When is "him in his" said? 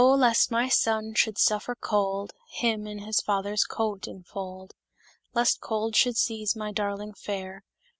2.49-3.21